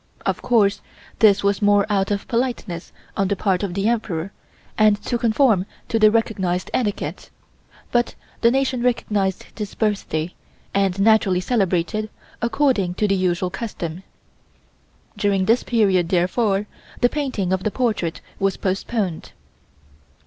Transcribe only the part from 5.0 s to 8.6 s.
to conform to the recognized etiquette, but the